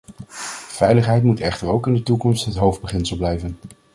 Veiligheid 0.67 1.23
moet 1.23 1.39
echter 1.39 1.67
ook 1.67 1.87
in 1.87 1.93
de 1.93 2.03
toekomst 2.03 2.45
het 2.45 2.55
hoofdbeginsel 2.55 3.17
blijven. 3.17 3.57